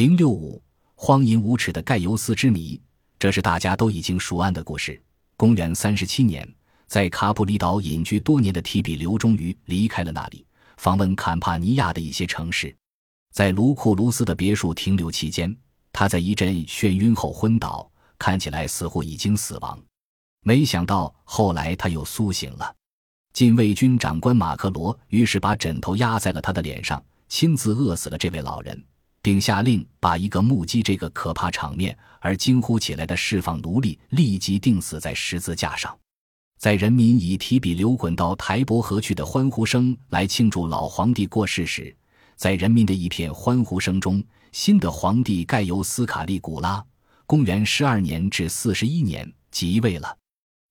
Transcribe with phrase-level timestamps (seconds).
[0.00, 0.62] 零六五，
[0.94, 2.80] 荒淫无耻的盖尤斯之谜，
[3.18, 4.98] 这是大家都已经熟谙的故事。
[5.36, 6.50] 公元三十七年，
[6.86, 10.46] 在卡普里岛隐居多年的提比留终于离开了那里，
[10.78, 12.74] 访问坎帕尼亚的一些城市。
[13.34, 15.54] 在卢库卢斯的别墅停留期间，
[15.92, 17.86] 他在一阵眩晕后昏倒，
[18.18, 19.78] 看起来似乎已经死亡。
[20.42, 22.74] 没想到后来他又苏醒了。
[23.34, 28.82] 禁卫军长官马克罗于是把枕头压在了他的脸上，亲自饿死了这位老人，
[29.22, 35.96] 并下令把一个目击这个可怕场面而惊呼起来的释放奴隶立即钉死在十字架上。
[36.58, 41.96] 在人民以提笔流滚到台伯河去的欢呼声来庆祝老皇帝过世时，
[42.36, 44.22] 在人民的一片欢呼声中，
[44.52, 46.84] 新的皇帝盖尤斯·卡利古拉
[47.24, 50.16] （公元十二年至四十一年）即位了。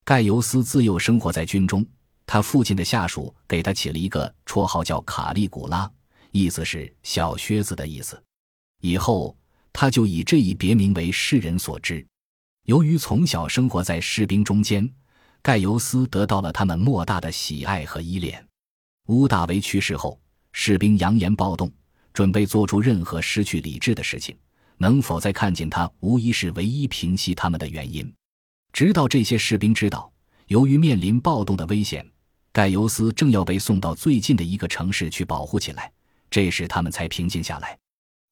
[0.05, 1.85] 盖尤斯自幼生活在军中。
[2.31, 5.91] 他父亲的下属给他起了一个绰号，叫卡利古拉，
[6.29, 8.21] 意思是小靴子的意思。
[8.81, 9.35] 以后
[9.73, 12.05] 他就以这一别名为世人所知。
[12.65, 14.87] 由于从小生活在士兵中间，
[15.41, 18.45] 盖尤斯得到了他们莫大的喜爱和依恋。
[19.07, 20.19] 乌大维去世后，
[20.51, 21.71] 士兵扬言暴动，
[22.13, 24.37] 准备做出任何失去理智的事情。
[24.77, 28.13] 能否再看见他，无疑是唯一平息他们的原因。
[28.71, 30.11] 直到这些士兵知道，
[30.47, 32.07] 由于面临暴动的危险。
[32.51, 35.91] 盖尤斯正要被送到最近的一个城市去保护起来，
[36.29, 37.77] 这时他们才平静下来。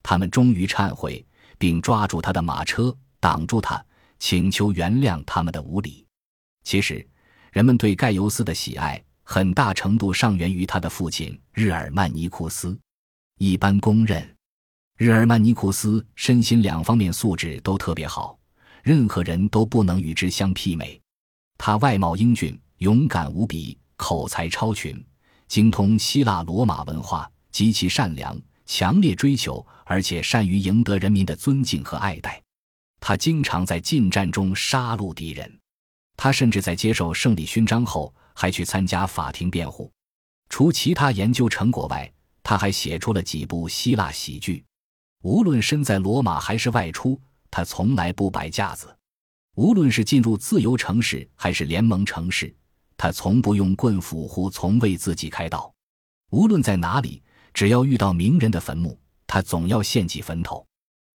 [0.09, 1.21] 他们终于忏悔，
[1.57, 3.85] 并抓住他的马车，挡住他，
[4.19, 6.05] 请求原谅他们的无礼。
[6.63, 7.05] 其实，
[7.51, 12.79] 人们对盖尤斯的喜爱很大程度上源于他的父亲日耳曼尼库斯。
[13.37, 14.25] 一般公认，
[14.95, 18.39] 日耳曼尼库斯身心两方面素质都特别好，
[18.83, 20.97] 任何人都不能与之相媲美。
[21.57, 23.77] 他外貌英俊，勇敢无比。
[23.97, 25.05] 口才超群，
[25.49, 32.39] 精通希腊罗马文化，极其善良，强烈追求，而且善于赢得人民的尊敬和爱戴。
[32.99, 35.59] 他经常在近战中杀戮敌人。
[36.15, 39.91] 他甚至在接受胜利勋章后，还去参加法庭辩护。
[40.49, 42.11] 除其他研究成果外，
[42.43, 44.63] 他还写出了几部希腊喜剧。
[45.23, 48.95] 无论身在罗马还是外出，他从来不摆架子。
[49.55, 52.53] 无论是进入自由城市还是联盟城市。
[52.97, 55.71] 他从不用棍斧，或从为自己开道。
[56.31, 57.21] 无论在哪里，
[57.57, 58.95] 只要遇到名人的坟墓，
[59.25, 60.63] 他总要献祭坟头。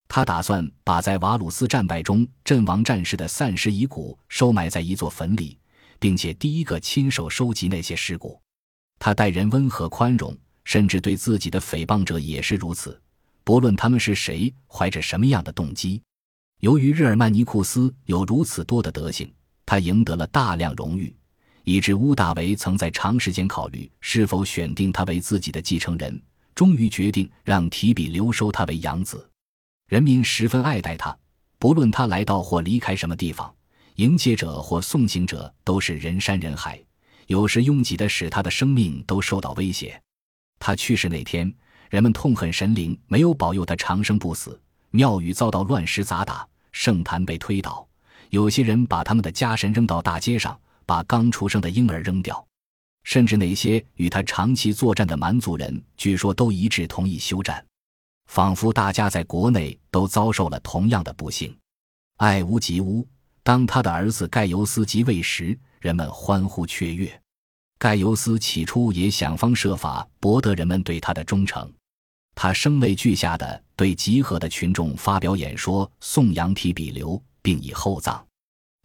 [0.08, 5.56] 他打算把在瓦鲁斯战败中阵亡战士的散尸遗骨收埋在一座坟里，
[6.00, 8.41] 并且第一个亲手收集那些尸骨。
[8.98, 13.00] 他待人温和宽容，甚至对自己的诽谤者也是如此，
[13.44, 16.02] 不论他们是谁，怀着什么样的动机。
[16.58, 19.32] 由于日耳曼尼库斯有如此多的德行，
[19.64, 21.14] 他赢得了大量荣誉。
[21.62, 26.20] 以致乌大维曾在长时间考虑是否选定他为自己的继承人，
[26.54, 29.28] 终于决定让提比留收他为养子。
[29.88, 31.16] 人民十分爱戴他，
[31.58, 33.54] 不论他来到或离开什么地方，
[33.96, 36.82] 迎接者或送行者都是人山人海，
[37.26, 40.00] 有时拥挤的使他的生命都受到威胁。
[40.58, 41.52] 他去世那天，
[41.90, 47.86] 人们痛恨神灵没有保佑他长生不死，庙宇遭到乱石砸打，圣坛被推倒，
[48.30, 50.58] 有些人把他们的家神扔到大街上。
[50.84, 52.44] 把刚出生的婴儿扔掉，
[53.04, 57.64] 甚至那些与他长期作战的蛮族人，据说都一致同意休战，
[58.26, 61.56] 仿佛大家在国内都遭受了同样的不幸。
[62.18, 63.06] 爱屋及乌。
[63.44, 67.20] 当他的儿子盖尤斯即位时，人们欢呼雀跃。
[67.76, 71.69] 盖尤斯起初也想方设法博得人们对他的忠诚，
[72.36, 78.24] 他声泪俱下的对集合的群众发表演说，颂扬提比留，并以厚葬。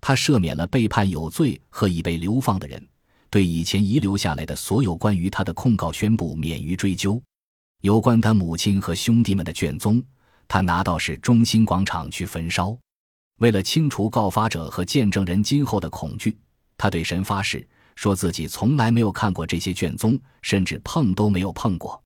[0.02, 2.84] 他赦免了被判有罪和已被流放的人，
[3.38, 7.22] 对以前遗留下来的所有关于他的控告宣布免于追究。
[7.82, 10.04] 有关他母亲和兄弟们的卷宗，
[10.48, 12.76] 他拿到市中心广场去焚烧。
[13.38, 16.36] 为了清除告发者和见证人今后的恐惧，
[16.80, 17.64] 他对神发誓，
[17.96, 22.02] 说自己从来没有看过这些卷宗，甚至碰都没有碰过。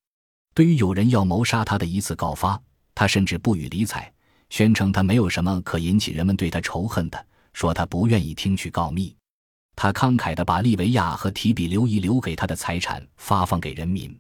[0.54, 2.62] 对于有人要谋杀他的一次告发，
[2.94, 4.12] 他甚至不予理睬，
[4.50, 7.26] 宣称他没有什么可引起人们对他仇恨的。
[7.54, 9.16] 说他不愿意听取告密，
[9.82, 14.16] 他慷慨地把利维亚和提比留遗留给他的财产发放给人民，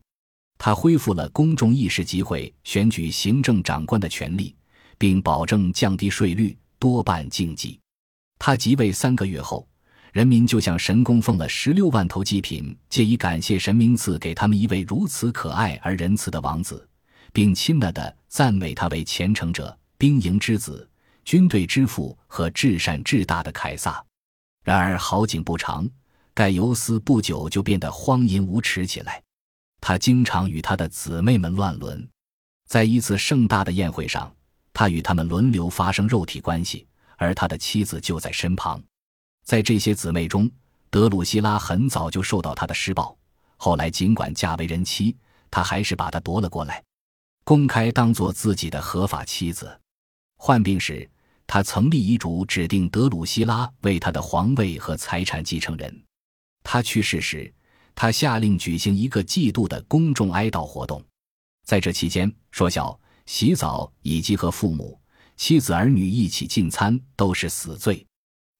[0.57, 4.55] 他恢复了公众议事集会、选举行政长官的权利，
[4.97, 7.79] 并保证降低税率，多办竞技。
[8.39, 9.67] 他即位三个月后，
[10.13, 16.89] 人民就向神供奉了十六万头祭品，借以感谢神明赐给他们一位如此可爱而仁慈的王子，
[17.31, 20.89] 并亲了的赞美他为虔诚者、兵营之子。
[21.23, 24.03] 军队之父和至善至大的凯撒，
[24.63, 25.89] 然而好景不长，
[26.33, 29.21] 盖尤斯不久就变得荒淫无耻起来。
[29.79, 32.07] 他经常与他的姊妹们乱伦。
[32.67, 34.33] 在一次盛大的宴会上，
[34.71, 36.87] 他与他们轮流发生肉体关系，
[37.17, 38.81] 而他的妻子就在身旁。
[39.43, 40.49] 在这些姊妹中，
[40.89, 43.17] 德鲁希拉很早就受到他的施暴。
[43.57, 45.17] 后来，尽管嫁为人妻，
[45.49, 46.83] 他还是把她夺了过来，
[47.43, 49.79] 公开当做自己的合法妻子。
[50.37, 51.09] 患病时，
[51.53, 56.03] 他曾立遗嘱指定德鲁希拉为他的皇位和财产继承人。
[56.63, 57.53] 他去世时，
[57.93, 61.03] 他下令举行一个季度的公众哀悼活动，
[61.65, 64.97] 在这期间，说笑、洗澡以及和父母、
[65.35, 68.07] 妻子、儿女一起进餐都是死罪。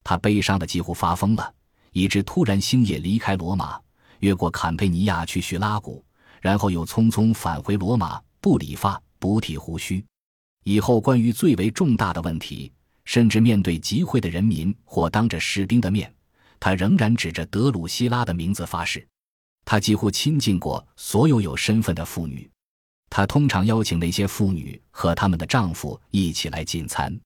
[0.04, 1.54] 他悲伤的几乎发疯了，
[1.94, 3.80] 以致突然星夜离开罗马。
[4.20, 6.04] 越过坎佩尼亚去叙拉古，
[6.42, 10.06] 然后又匆匆返回罗马，不理发，不剃胡须。
[10.66, 12.70] 以后关于最为重大的问题，
[13.06, 16.14] 甚至面对集会的人民或当着士兵的面，
[16.60, 19.08] 他仍然指着德鲁希拉的名字发誓。
[19.66, 22.50] 他几乎亲近过所有有身份的妇女。
[23.10, 27.20] 他通常邀请那些妇女和他们的丈夫一起来进餐。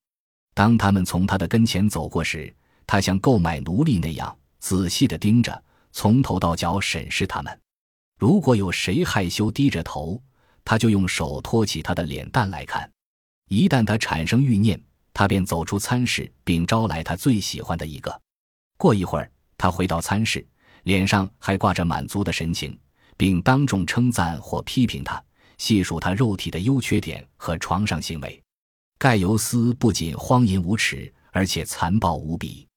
[0.54, 2.52] 当他们从他的跟前走过时，
[2.86, 5.62] 他像购买奴隶那样仔细地盯着。
[5.92, 7.58] 从头到脚审视他们，
[8.18, 10.22] 如果有谁害羞低着头，
[10.62, 12.90] 他就用手托起他的脸蛋来看。
[13.48, 14.78] 一旦他产生欲念，
[15.16, 18.20] 他便走出餐室，并招来他最喜欢的一个。
[18.76, 20.46] 过一会儿，他回到餐室，
[20.82, 22.78] 脸上还挂着满足的神情，
[23.16, 25.18] 并当众称赞或批评他，
[25.56, 28.38] 细数他肉体的优缺点和床上行为。
[28.98, 32.68] 盖尤斯不仅荒淫无耻，而且残暴无比。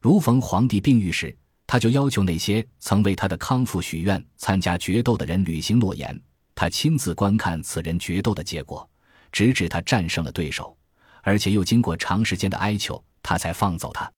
[0.00, 1.36] 如逢皇帝病愈时，
[1.66, 6.18] 他就要求那些曾为他的康复许愿、参加决斗的人履行诺言。
[6.54, 8.88] 他亲自观看此人决斗的结果，
[9.30, 10.74] 直至他战胜了对手，
[11.22, 14.10] 而且又经过长时间的哀求，他才放走他。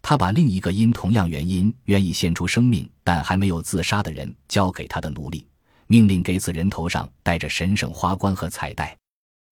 [0.00, 5.46] 他把另一个因同样原因愿意献出生命但还没有自杀的人交给他的奴隶，
[5.86, 8.96] 命令给此人头上戴着神圣花冠和彩带，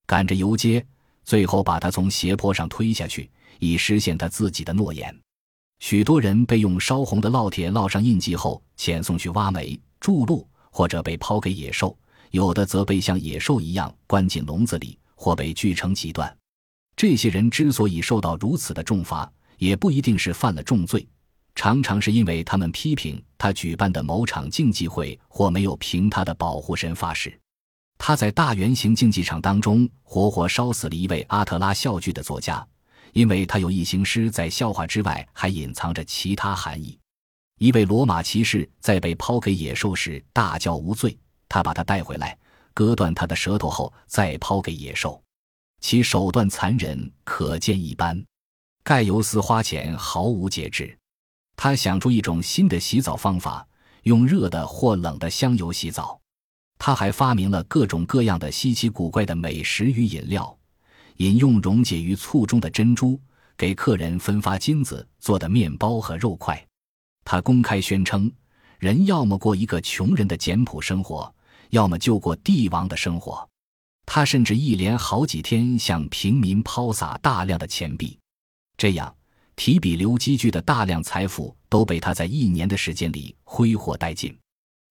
[0.06, 0.84] 赶着游街，
[1.24, 5.14] 最后把他从斜坡上推下去，以实现他自己的诺言。
[5.80, 11.96] 许多人被用烧红的烙铁烙上印记后遣送去挖煤筑路，或者被抛给野兽；
[12.30, 16.36] 有的则被像野兽一样关进笼子里，或被锯成几段。
[17.02, 19.28] 这些人之所以受到如此的重罚，
[19.58, 21.04] 也不一定是犯了重罪，
[21.56, 27.36] 常常是因为他们批评他举办的某场竞技会，或没有凭他的保护神发誓。
[27.98, 32.64] 他在大圆形竞技场当中活活烧死了一位阿特拉笑剧的作家。
[33.14, 36.96] 因为他有一行诗，在笑话之外还隐藏着其他含义。
[37.58, 41.18] 一位罗马骑士在被抛给野兽时大叫无罪，
[41.48, 42.38] 他把他带回来，
[42.72, 45.20] 割断他的舌头后再抛给野兽，
[45.82, 48.24] 其手段残忍可见一斑。
[48.82, 50.96] 盖尤斯花钱毫无节制，
[51.54, 53.66] 他想出一种新的洗澡方法，
[54.04, 56.18] 用热的或冷的香油洗澡。
[56.78, 60.56] 他还发明了各种各样的稀奇古怪的美食与饮料。
[61.18, 63.20] 饮用溶解于醋中的珍珠，
[63.56, 66.66] 给客人分发金子做的面包和肉块。
[67.24, 68.32] 他公开宣称，
[68.78, 71.32] 人要么过一个穷人的简朴生活，
[71.70, 73.48] 要么就过帝王的生活。
[74.04, 78.18] 他甚至一连好几天向平民抛洒大量的钱币，
[78.76, 79.14] 这样
[79.56, 84.36] 提比留积聚的大量财富都被他在一年的时间里挥霍殆尽。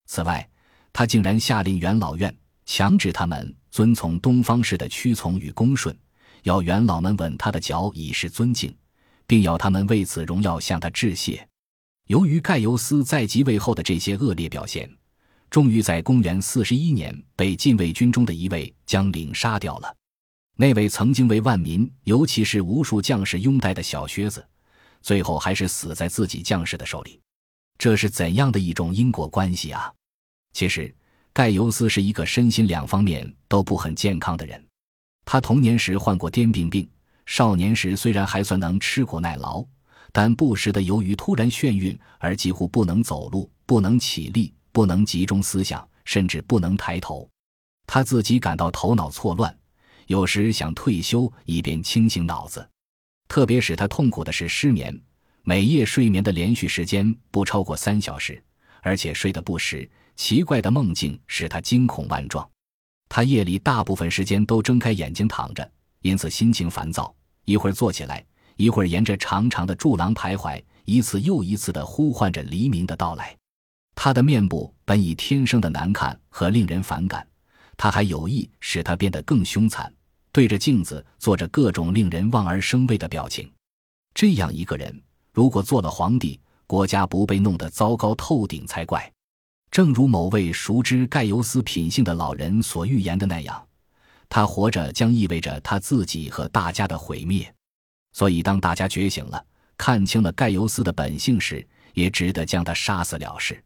[0.07, 0.47] 此外，
[0.93, 2.35] 他竟然下令元老院
[2.65, 5.95] 强制他们遵从东方式的屈从与恭顺。
[6.43, 8.75] 要元老们吻他的脚以示尊敬，
[9.27, 11.47] 并要他们为此荣耀向他致谢。
[12.07, 14.89] 由于盖尤斯在即位后的这些恶劣表现，
[15.51, 19.95] 终于在公元四十一年被禁卫军中的一位将领杀掉了。
[20.55, 24.47] 那位曾经为万民，尤其是无数将士拥戴的小靴子，
[25.01, 27.19] 最后还是死在自己将士的手里。
[27.77, 29.91] 这是怎样的一种因果关系啊！
[30.53, 30.93] 其实，
[31.33, 34.65] 盖尤斯是一个身心两方面都不很健康的人。
[35.25, 36.89] 他童年时患过癫病病，
[37.25, 39.65] 少年时虽然还算能吃苦耐劳，
[40.13, 47.29] 但不时的由于突然眩晕而几乎不能走路、不能起立、不能集中思想，甚至不能抬头。
[47.87, 49.55] 他自己感到头脑错乱，
[50.07, 52.67] 有时想退休以便清醒脑子。
[53.27, 54.97] 特别使他痛苦的是失眠，
[55.43, 58.41] 每夜睡眠的连续时间不超过三小时，
[58.81, 59.89] 而且睡得不实。
[60.17, 62.47] 奇怪的梦境使他惊恐万状。
[63.09, 65.69] 他夜里大部分时间都睁开眼睛躺着，
[66.01, 67.13] 因此心情烦躁。
[67.45, 68.23] 一会儿坐起来，
[68.55, 73.35] 一会儿沿着长长的柱廊徘徊，一次又一次地呼唤着黎明的到来。
[73.95, 77.27] 他的面部本已天生的难看和令人反感，
[77.77, 79.93] 他还有意使他变得更凶残，
[80.31, 83.51] 对着镜子做着各种令人望而生畏的表情。
[84.13, 89.11] 这样一个人，如果做了皇帝，国家不被弄得糟糕透顶才怪。
[89.69, 93.67] 正如某位熟知盖尤斯品性的老人所预言的那样，
[94.27, 97.53] 他活着将意味着他自己和大家的毁灭。
[98.13, 99.45] 所以，当大家觉醒了，
[99.77, 103.63] 看清了盖尤斯的本性时，也值得将他杀死了事。